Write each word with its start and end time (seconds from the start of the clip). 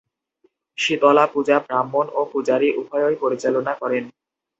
শীতলা 0.77 1.25
পূজা 1.33 1.57
ব্রাহ্মণ 1.59 2.05
ও 2.13 2.21
পূজারী 2.31 2.69
উভয়ই 2.81 3.15
পরিচালনা 3.23 3.73
করেন। 3.81 4.03